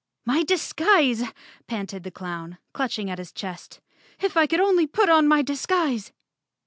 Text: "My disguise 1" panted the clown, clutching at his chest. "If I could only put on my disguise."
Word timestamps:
"My 0.25 0.41
disguise 0.43 1.21
1" 1.21 1.31
panted 1.67 2.01
the 2.01 2.09
clown, 2.09 2.57
clutching 2.73 3.07
at 3.11 3.19
his 3.19 3.31
chest. 3.31 3.81
"If 4.19 4.35
I 4.35 4.47
could 4.47 4.59
only 4.59 4.87
put 4.87 5.09
on 5.09 5.27
my 5.27 5.43
disguise." 5.43 6.11